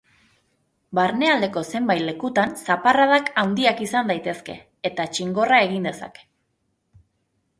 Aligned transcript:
Barnealdeko 0.99 1.61
zenbait 1.73 2.01
lekutan 2.05 2.55
zaparradak 2.63 3.29
handiak 3.41 3.83
izan 3.87 4.09
daitezke, 4.13 4.55
eta 4.91 5.07
txingorra 5.17 5.61
egin 5.69 5.85
dezake. 5.89 6.25